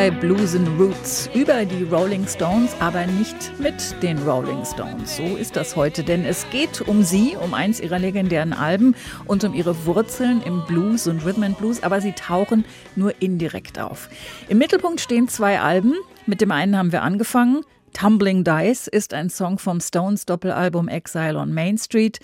[0.00, 5.18] HR2 Blues Roots über die Rolling Stones, aber nicht mit den Rolling Stones.
[5.18, 8.94] So ist das heute, denn es geht um sie, um eins ihrer legendären Alben
[9.26, 12.64] und um ihre Wurzeln im Blues und Rhythm and Blues, aber sie tauchen
[12.96, 14.08] nur indirekt auf.
[14.48, 15.92] Im Mittelpunkt stehen zwei Alben.
[16.24, 17.60] Mit dem einen haben wir angefangen.
[17.92, 22.20] Tumbling Dice ist ein Song vom Stones Doppelalbum Exile on Main Street.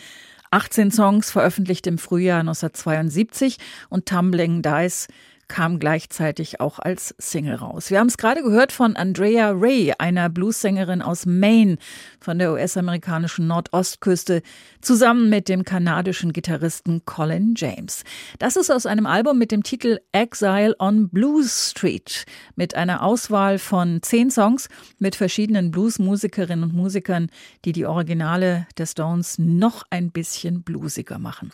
[0.51, 3.59] 18 Songs veröffentlicht im Frühjahr 1972
[3.91, 5.09] und Tumbling Dice
[5.49, 7.91] kam gleichzeitig auch als Single raus.
[7.91, 11.79] Wir haben es gerade gehört von Andrea Ray, einer Bluessängerin aus Maine
[12.21, 14.43] von der US-amerikanischen Nordostküste,
[14.81, 18.05] zusammen mit dem kanadischen Gitarristen Colin James.
[18.39, 22.25] Das ist aus einem Album mit dem Titel Exile on Blues Street
[22.57, 24.69] mit einer Auswahl von zehn Songs
[24.99, 27.31] mit verschiedenen Bluesmusikerinnen und Musikern,
[27.65, 31.53] die die Originale der Stones noch ein bisschen bluesiger machen.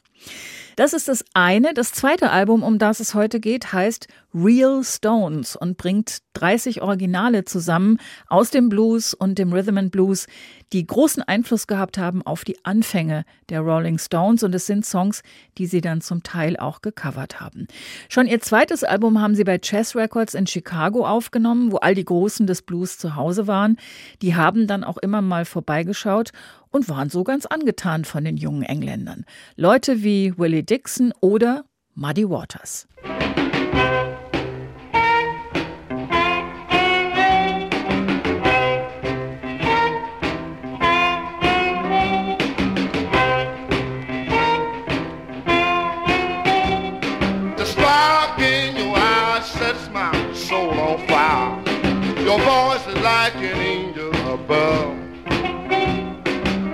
[0.76, 1.74] Das ist das eine.
[1.74, 6.82] Das zweite Album, um das es heute geht, heißt heißt Real Stones und bringt 30
[6.82, 7.98] Originale zusammen
[8.28, 10.26] aus dem Blues und dem Rhythm and Blues,
[10.72, 15.22] die großen Einfluss gehabt haben auf die Anfänge der Rolling Stones und es sind Songs,
[15.58, 17.66] die sie dann zum Teil auch gecovert haben.
[18.08, 22.04] Schon ihr zweites Album haben sie bei Chess Records in Chicago aufgenommen, wo all die
[22.04, 23.76] Großen des Blues zu Hause waren.
[24.22, 26.30] Die haben dann auch immer mal vorbeigeschaut
[26.70, 29.26] und waren so ganz angetan von den jungen Engländern.
[29.56, 31.64] Leute wie Willie Dixon oder
[31.94, 32.88] Muddy Waters.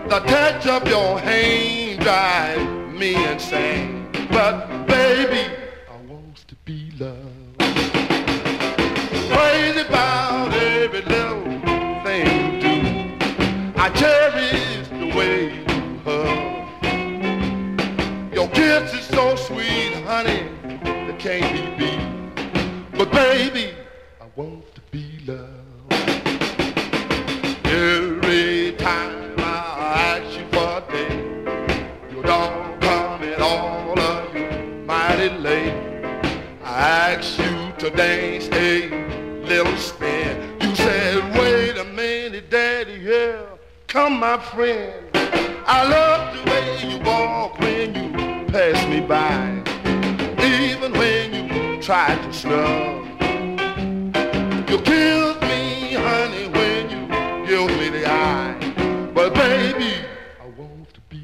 [0.08, 4.10] The touch of your hand drives me insane.
[4.32, 5.48] But baby,
[5.88, 7.58] I want to be loved.
[9.30, 11.44] Crazy about every little
[12.02, 12.74] thing you do.
[13.76, 16.48] I cherish the way you hug.
[18.34, 22.02] Your kiss is so sweet, honey, it can't be beat.
[22.98, 23.77] But baby,
[37.90, 38.88] dance a
[39.44, 40.60] little spin.
[40.60, 43.40] You said, wait a minute, daddy, here
[43.86, 44.92] come my friend.
[45.66, 48.12] I love the way you walk when you
[48.48, 49.62] pass me by,
[50.42, 53.06] even when you try to snub.
[54.68, 57.06] You killed me, honey, when you
[57.46, 59.10] give me the eye.
[59.14, 59.94] But baby,
[60.40, 61.22] I want to be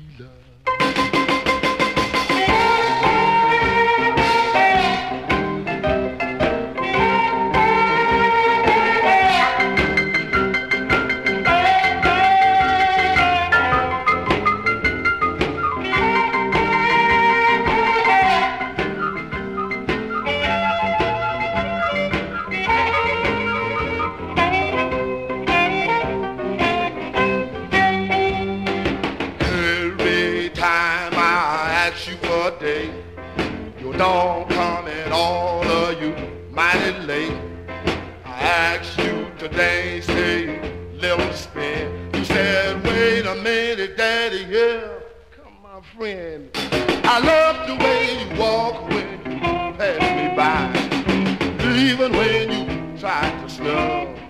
[53.85, 54.24] Wow.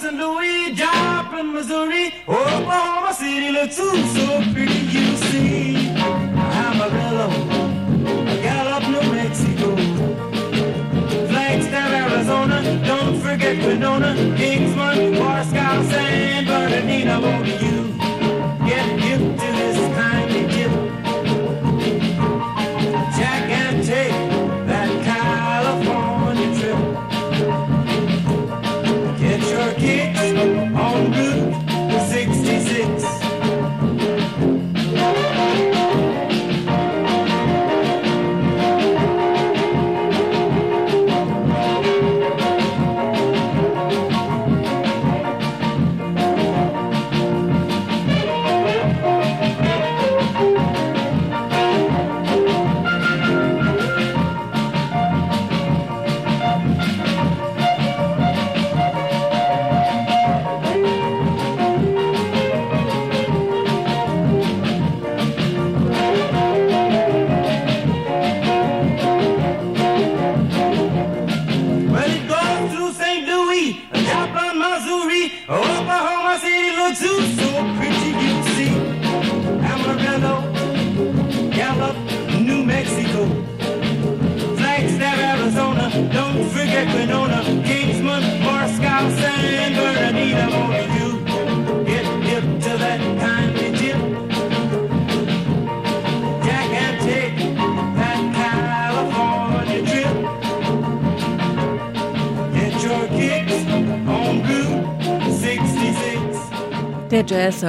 [0.00, 0.16] St.
[0.16, 5.90] Louis, Joplin, Missouri, oh, Oklahoma City looks ooh, so pretty, you see.
[6.64, 7.28] Amarillo,
[8.40, 9.76] Gallup, New Mexico,
[11.28, 17.79] Flagstaff, Arizona, don't forget Winona, Kingsman, Parscale, San Bernardino, over you.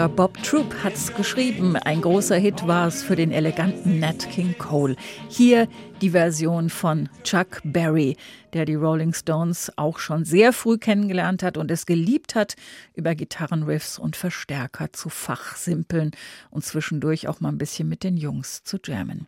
[0.02, 1.76] Jazzer Bob Troop hat's geschrieben.
[1.76, 4.96] Ein großer Hit war es für den eleganten Nat King Cole.
[5.30, 5.68] Hier
[6.02, 8.18] die Version von Chuck Berry,
[8.54, 12.56] der die Rolling Stones auch schon sehr früh kennengelernt hat und es geliebt hat,
[12.94, 16.12] über Gitarrenriffs und Verstärker zu fachsimpeln
[16.50, 19.28] und zwischendurch auch mal ein bisschen mit den Jungs zu jammen.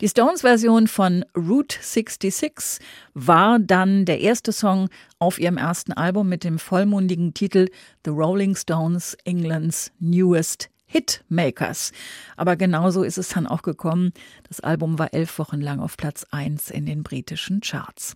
[0.00, 4.88] Die Stones-Version von Route 66 war dann der erste Song
[5.18, 7.68] auf ihrem ersten Album mit dem vollmundigen Titel
[8.04, 11.90] The Rolling Stones England's Newest Hitmakers.
[12.36, 14.12] Aber genauso ist es dann auch gekommen.
[14.46, 18.14] Das Album war elf Wochen lang auf Platz 1 in den britischen Charts.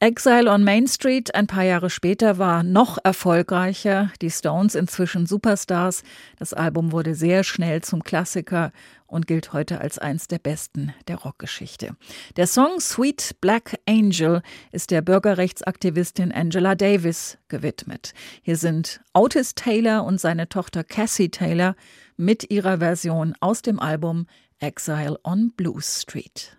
[0.00, 4.10] Exile on Main Street ein paar Jahre später war noch erfolgreicher.
[4.22, 6.04] Die Stones inzwischen Superstars.
[6.38, 8.72] Das Album wurde sehr schnell zum Klassiker
[9.06, 11.96] und gilt heute als eins der besten der Rockgeschichte.
[12.36, 18.14] Der Song Sweet Black Angel ist der Bürgerrechtsaktivistin Angela Davis gewidmet.
[18.42, 21.76] Hier sind Otis Taylor und seine Tochter Cassie Taylor
[22.16, 24.26] mit ihrer Version aus dem Album
[24.58, 26.56] Exile on Blues Street.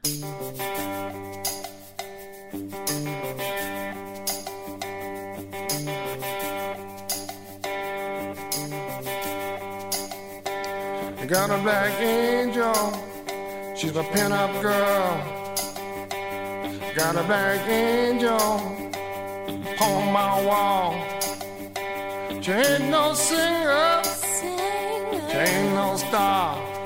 [11.28, 12.74] Got a black angel,
[13.76, 15.34] she's a pin-up girl.
[16.96, 18.40] Got a black angel
[19.82, 20.96] on my wall.
[22.42, 24.02] She ain't no singer,
[24.40, 26.77] she ain't no star.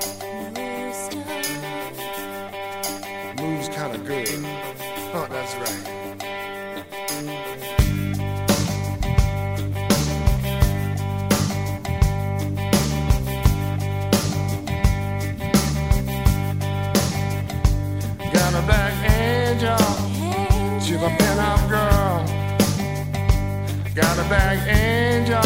[23.94, 25.36] Got a black angel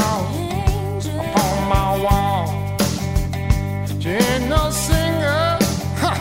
[1.18, 2.76] upon my wall.
[3.98, 5.58] She ain't no singer,
[5.96, 6.14] huh.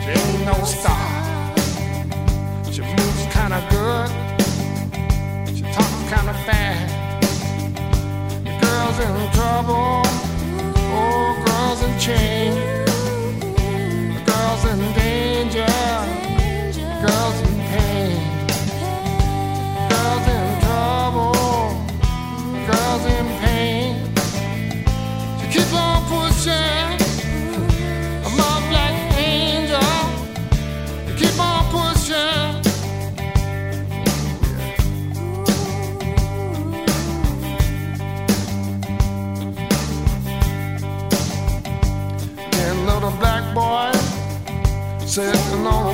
[0.00, 1.52] she ain't no star.
[2.72, 4.08] She moves kinda good,
[5.54, 6.94] she talks kinda fast.
[8.42, 10.00] The girl's in trouble,
[10.96, 12.69] oh, girl's in chains.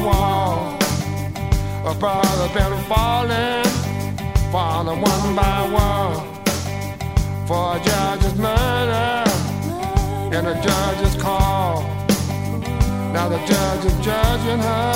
[0.06, 0.78] Wall.
[1.84, 3.64] A brother been falling,
[4.52, 6.16] falling one by one.
[7.48, 9.24] For a judge's murder
[10.36, 11.82] and a judge's call.
[13.14, 14.92] Now the judge is judging her,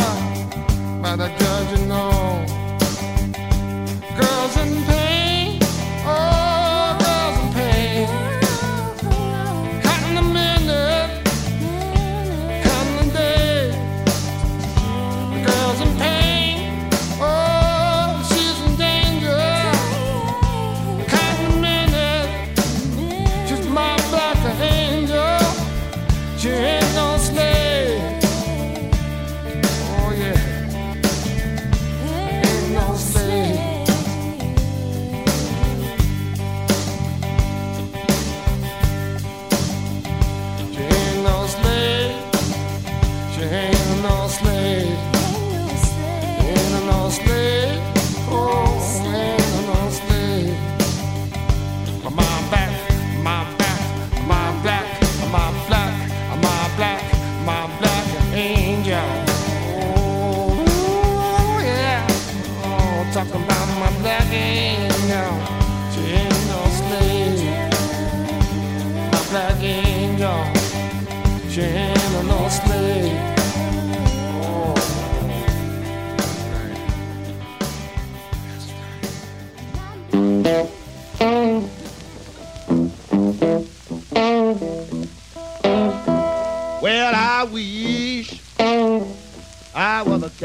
[1.03, 2.51] but the judge knows.
[4.19, 5.10] Girls in pain,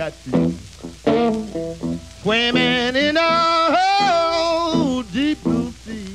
[0.05, 0.53] catfish
[2.21, 6.13] swimming in a oh, deep blue sea.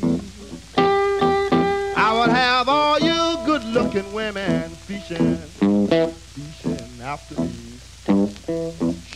[1.97, 7.81] I would have all you good-looking women fishing, fishing after me,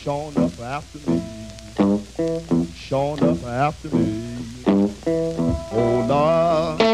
[0.01, 4.37] showing up after me, showing up after me.
[5.71, 6.84] Oh Lord.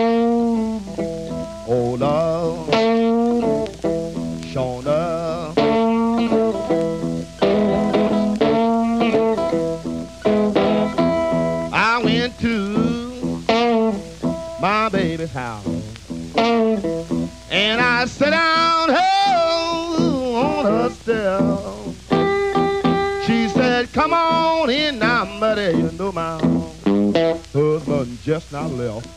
[28.51, 29.07] Now left.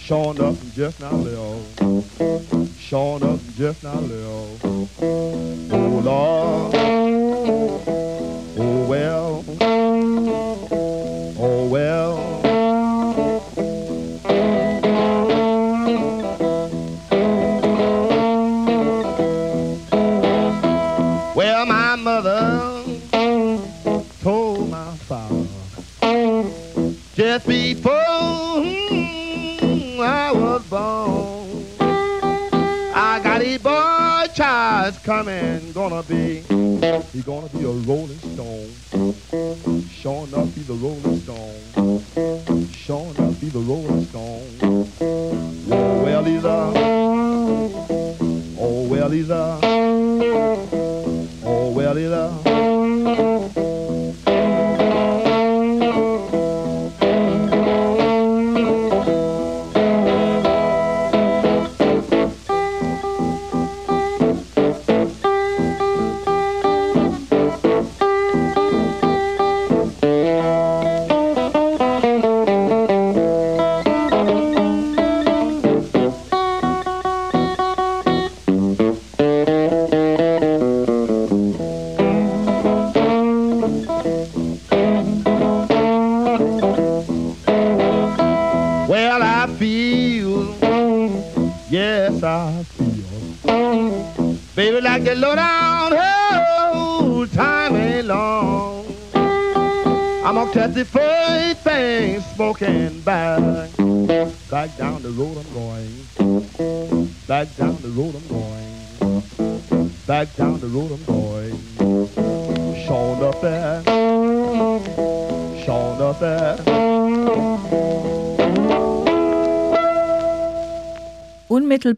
[0.00, 2.78] Showing up and just now left.
[2.78, 4.64] Showing up and just now left.
[4.64, 6.37] Oh, Lord.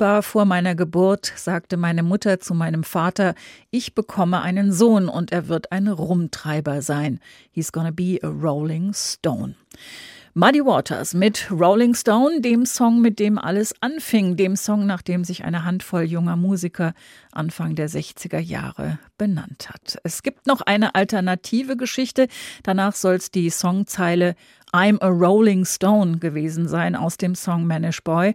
[0.00, 3.34] Unmittelbar vor meiner Geburt sagte meine Mutter zu meinem Vater,
[3.70, 7.20] ich bekomme einen Sohn und er wird ein Rumtreiber sein.
[7.50, 9.56] He's gonna be a Rolling Stone.
[10.32, 15.22] Muddy Waters mit Rolling Stone, dem Song, mit dem alles anfing, dem Song, nach dem
[15.22, 16.94] sich eine Handvoll junger Musiker
[17.30, 19.98] Anfang der 60er Jahre benannt hat.
[20.02, 22.28] Es gibt noch eine alternative Geschichte,
[22.62, 24.34] danach soll es die Songzeile
[24.72, 28.34] I'm a Rolling Stone gewesen sein aus dem Song Manish Boy.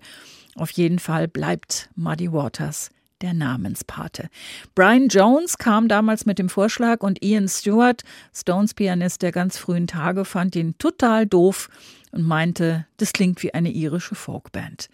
[0.55, 2.89] Auf jeden Fall bleibt Muddy Waters
[3.21, 4.29] der Namenspate.
[4.73, 9.87] Brian Jones kam damals mit dem Vorschlag und Ian Stewart, Stones Pianist der ganz frühen
[9.87, 11.69] Tage, fand ihn total doof
[12.11, 14.89] und meinte, das klingt wie eine irische Folkband.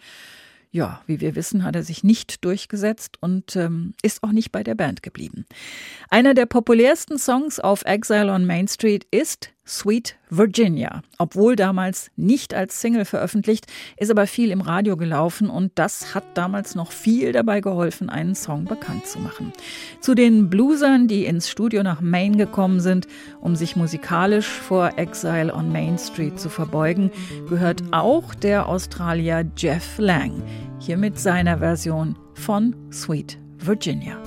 [0.74, 4.64] Ja, wie wir wissen, hat er sich nicht durchgesetzt und ähm, ist auch nicht bei
[4.64, 5.44] der Band geblieben.
[6.08, 11.02] Einer der populärsten Songs auf Exile on Main Street ist Sweet Virginia.
[11.18, 16.24] Obwohl damals nicht als Single veröffentlicht, ist aber viel im Radio gelaufen und das hat
[16.34, 19.52] damals noch viel dabei geholfen, einen Song bekannt zu machen.
[20.00, 23.06] Zu den Bluesern, die ins Studio nach Maine gekommen sind,
[23.40, 27.10] um sich musikalisch vor Exile on Main Street zu verbeugen,
[27.48, 30.42] gehört auch der Australier Jeff Lang.
[30.80, 34.18] Hier mit seiner Version von Sweet Virginia.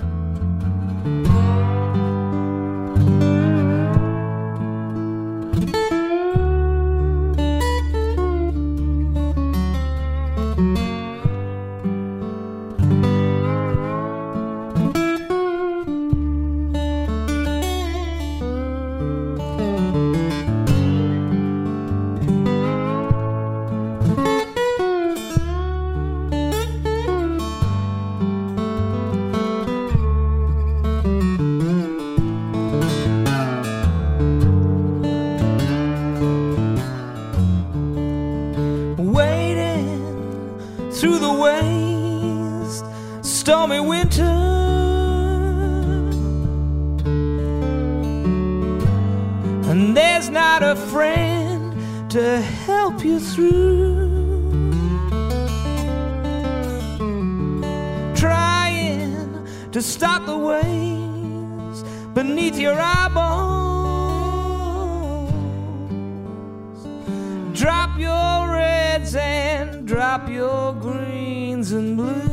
[43.46, 44.24] Stormy winter.
[49.70, 54.74] And there's not a friend to help you through.
[58.16, 59.14] Trying
[59.72, 61.84] to stop the waves
[62.16, 63.70] beneath your eyeballs.
[67.54, 72.25] Drop your reds and drop your greens and blues.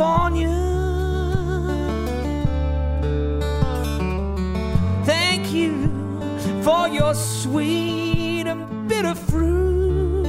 [0.00, 0.48] California.
[5.04, 5.72] Thank you
[6.62, 10.26] for your sweet and bitter fruit.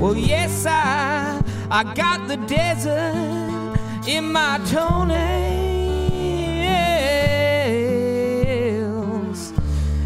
[0.00, 5.12] Well, yes, I I got the desert in my toenails,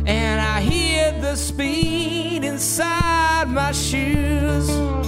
[0.07, 5.02] and I hear the speed inside my shoes.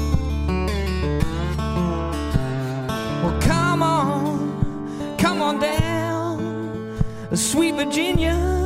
[5.60, 6.96] down,
[7.34, 8.63] sweet Virginia.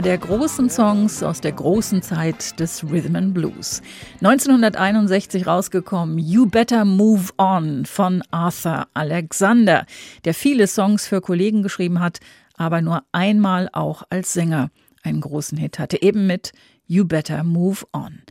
[0.00, 3.82] Einer der großen Songs aus der großen Zeit des Rhythm and Blues.
[4.22, 9.84] 1961 rausgekommen, You Better Move On von Arthur Alexander,
[10.24, 12.20] der viele Songs für Kollegen geschrieben hat,
[12.56, 14.70] aber nur einmal auch als Sänger
[15.02, 16.52] einen großen Hit hatte, eben mit
[16.86, 18.22] You Better Move On.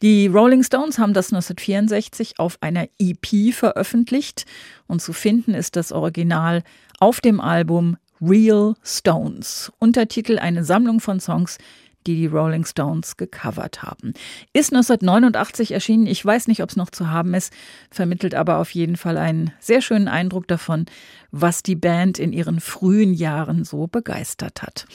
[0.00, 4.46] Die Rolling Stones haben das 1964 auf einer EP veröffentlicht
[4.86, 6.62] und zu finden ist das Original
[7.00, 9.72] auf dem Album Real Stones.
[9.78, 11.58] Untertitel eine Sammlung von Songs,
[12.06, 14.14] die die Rolling Stones gecovert haben.
[14.52, 16.06] Ist 1989 erschienen.
[16.06, 17.52] Ich weiß nicht, ob es noch zu haben ist,
[17.90, 20.86] vermittelt aber auf jeden Fall einen sehr schönen Eindruck davon,
[21.30, 24.86] was die Band in ihren frühen Jahren so begeistert hat.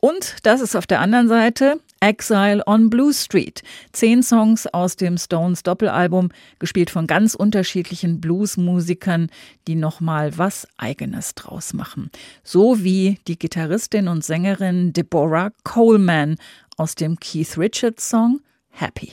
[0.00, 3.62] Und das ist auf der anderen Seite Exile on Blue Street.
[3.92, 9.30] Zehn Songs aus dem Stones Doppelalbum, gespielt von ganz unterschiedlichen Bluesmusikern,
[9.66, 12.10] die nochmal was Eigenes draus machen.
[12.42, 16.36] So wie die Gitarristin und Sängerin Deborah Coleman
[16.76, 19.12] aus dem Keith Richards Song Happy.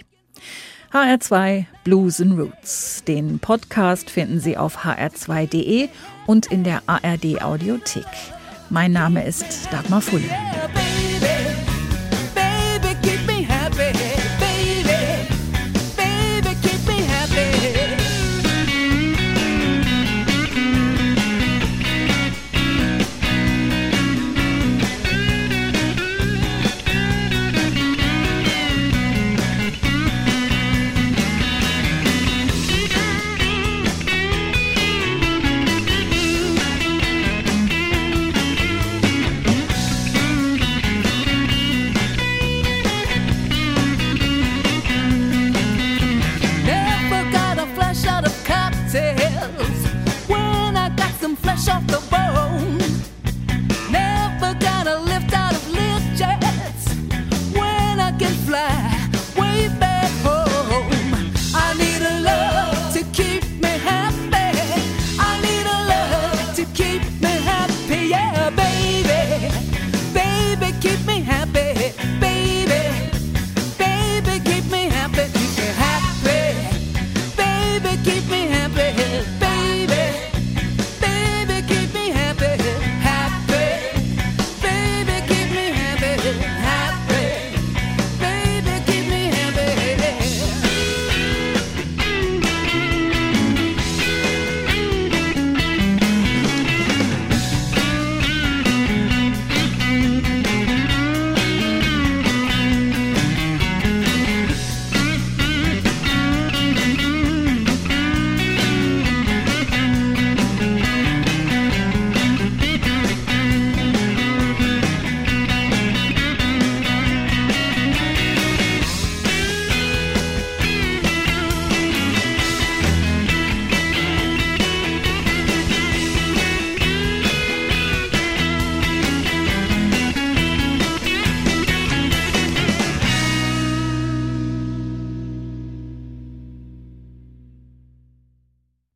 [0.91, 3.03] HR2 Blues and Roots.
[3.05, 5.89] Den Podcast finden Sie auf hr2.de
[6.25, 8.05] und in der ARD Audiothek.
[8.69, 10.29] Mein Name ist Dagmar Fulle.